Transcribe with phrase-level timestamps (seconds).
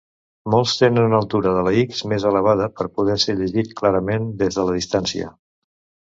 [0.51, 4.57] Molts tenen una altura de la x més elevada per poder ser llegit clarament des
[4.61, 5.29] de la distància.